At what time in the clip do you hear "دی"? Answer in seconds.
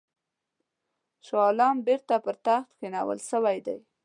3.65-3.77